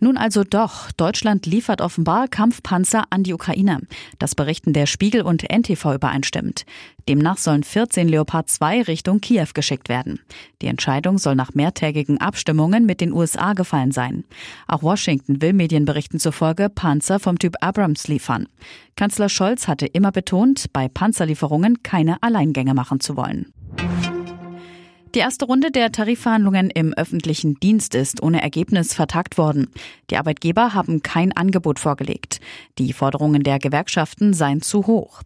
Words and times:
Nun 0.00 0.16
also 0.16 0.44
doch. 0.44 0.90
Deutschland 0.92 1.44
liefert 1.44 1.82
offenbar 1.82 2.26
Kampfpanzer 2.26 3.04
an 3.10 3.22
die 3.22 3.34
Ukraine. 3.34 3.80
Das 4.18 4.34
berichten 4.34 4.72
der 4.72 4.86
Spiegel 4.86 5.22
und 5.22 5.44
NTV 5.50 5.94
übereinstimmt. 5.94 6.64
Demnach 7.06 7.36
sollen 7.36 7.62
14 7.62 8.08
Leopard 8.08 8.48
2 8.48 8.82
Richtung 8.82 9.20
Kiew 9.20 9.48
geschickt 9.52 9.88
werden. 9.88 10.20
Die 10.62 10.68
Entscheidung 10.68 11.18
soll 11.18 11.34
nach 11.34 11.54
mehrtägigen 11.54 12.18
Abstimmungen 12.18 12.86
mit 12.86 13.00
den 13.00 13.12
USA 13.12 13.52
gefallen 13.52 13.92
sein. 13.92 14.24
Auch 14.66 14.82
Washington 14.82 15.42
will 15.42 15.52
Medienberichten 15.52 16.18
zufolge 16.18 16.70
Panzer 16.70 17.20
vom 17.20 17.38
Typ 17.38 17.56
Abrams 17.60 18.08
liefern. 18.08 18.48
Kanzler 18.96 19.28
Scholz 19.28 19.68
hatte 19.68 19.86
immer 19.86 20.12
betont, 20.12 20.72
bei 20.72 20.88
Panzerlieferungen 20.88 21.82
keine 21.82 22.22
Alleingänge 22.22 22.74
machen 22.74 23.00
zu 23.00 23.16
wollen. 23.16 23.52
Die 25.16 25.18
erste 25.18 25.46
Runde 25.46 25.72
der 25.72 25.90
Tarifverhandlungen 25.90 26.70
im 26.70 26.94
öffentlichen 26.94 27.58
Dienst 27.58 27.96
ist 27.96 28.22
ohne 28.22 28.42
Ergebnis 28.42 28.94
vertagt 28.94 29.38
worden. 29.38 29.68
Die 30.08 30.16
Arbeitgeber 30.16 30.72
haben 30.72 31.02
kein 31.02 31.36
Angebot 31.36 31.80
vorgelegt. 31.80 32.40
Die 32.78 32.92
Forderungen 32.92 33.42
der 33.42 33.58
Gewerkschaften 33.58 34.34
seien 34.34 34.62
zu 34.62 34.86
hoch. 34.86 35.22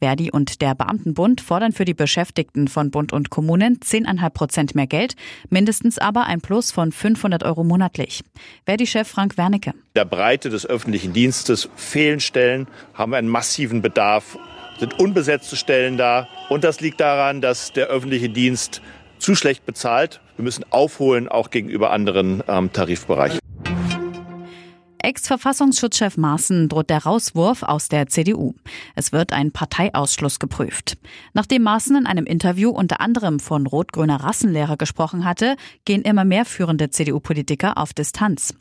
Verdi 0.00 0.32
und 0.32 0.60
der 0.60 0.74
Beamtenbund 0.74 1.40
fordern 1.40 1.70
für 1.70 1.84
die 1.84 1.94
Beschäftigten 1.94 2.66
von 2.66 2.90
Bund 2.90 3.12
und 3.12 3.30
Kommunen 3.30 3.78
10,5 3.78 4.30
Prozent 4.30 4.74
mehr 4.74 4.88
Geld, 4.88 5.14
mindestens 5.50 5.98
aber 5.98 6.24
ein 6.24 6.40
Plus 6.40 6.72
von 6.72 6.90
500 6.90 7.44
Euro 7.44 7.62
monatlich. 7.62 8.24
Verdi-Chef 8.64 9.06
Frank 9.06 9.38
Wernicke. 9.38 9.72
Der 9.94 10.04
Breite 10.04 10.50
des 10.50 10.66
öffentlichen 10.66 11.12
Dienstes 11.12 11.68
fehlen 11.76 12.18
Stellen, 12.18 12.66
haben 12.92 13.14
einen 13.14 13.28
massiven 13.28 13.82
Bedarf, 13.82 14.36
sind 14.80 14.98
unbesetzte 14.98 15.54
Stellen 15.54 15.96
da. 15.96 16.26
Und 16.48 16.64
das 16.64 16.80
liegt 16.80 17.00
daran, 17.00 17.40
dass 17.40 17.72
der 17.72 17.86
öffentliche 17.86 18.28
Dienst 18.28 18.82
zu 19.18 19.34
schlecht 19.34 19.66
bezahlt. 19.66 20.20
Wir 20.36 20.44
müssen 20.44 20.64
aufholen, 20.70 21.28
auch 21.28 21.50
gegenüber 21.50 21.90
anderen 21.90 22.42
ähm, 22.48 22.72
Tarifbereichen. 22.72 23.40
Ex-Verfassungsschutzchef 25.00 26.16
Maaßen 26.16 26.68
droht 26.68 26.90
der 26.90 27.04
Rauswurf 27.04 27.62
aus 27.62 27.88
der 27.88 28.08
CDU. 28.08 28.54
Es 28.94 29.12
wird 29.12 29.32
ein 29.32 29.52
Parteiausschluss 29.52 30.38
geprüft. 30.38 30.98
Nachdem 31.32 31.62
Maaßen 31.62 31.96
in 31.96 32.06
einem 32.06 32.26
Interview 32.26 32.70
unter 32.70 33.00
anderem 33.00 33.40
von 33.40 33.66
rot-grüner 33.66 34.22
Rassenlehre 34.22 34.76
gesprochen 34.76 35.24
hatte, 35.24 35.56
gehen 35.84 36.02
immer 36.02 36.24
mehr 36.24 36.44
führende 36.44 36.90
CDU-Politiker 36.90 37.78
auf 37.78 37.94
Distanz. 37.94 38.54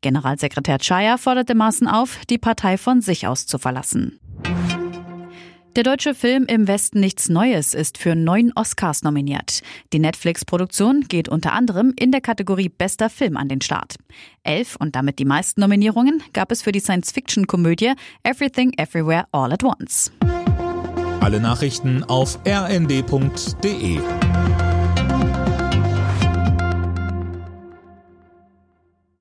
Generalsekretär 0.00 0.78
Czaja 0.78 1.18
forderte 1.18 1.54
Maaßen 1.54 1.86
auf, 1.86 2.20
die 2.30 2.38
Partei 2.38 2.78
von 2.78 3.02
sich 3.02 3.26
aus 3.26 3.46
zu 3.46 3.58
verlassen. 3.58 4.20
Der 5.80 5.92
deutsche 5.92 6.14
Film 6.14 6.44
Im 6.44 6.68
Westen 6.68 7.00
nichts 7.00 7.30
Neues 7.30 7.72
ist 7.72 7.96
für 7.96 8.14
neun 8.14 8.52
Oscars 8.54 9.02
nominiert. 9.02 9.62
Die 9.94 9.98
Netflix-Produktion 9.98 11.06
geht 11.08 11.30
unter 11.30 11.54
anderem 11.54 11.94
in 11.98 12.12
der 12.12 12.20
Kategorie 12.20 12.68
Bester 12.68 13.08
Film 13.08 13.38
an 13.38 13.48
den 13.48 13.62
Start. 13.62 13.94
Elf 14.42 14.76
und 14.76 14.94
damit 14.94 15.18
die 15.18 15.24
meisten 15.24 15.62
Nominierungen 15.62 16.22
gab 16.34 16.52
es 16.52 16.60
für 16.60 16.72
die 16.72 16.80
Science-Fiction-Komödie 16.80 17.94
Everything 18.24 18.74
Everywhere 18.76 19.24
All 19.32 19.54
at 19.54 19.64
Once. 19.64 20.12
Alle 21.20 21.40
Nachrichten 21.40 22.04
auf 22.04 22.38
rnd.de 22.46 24.00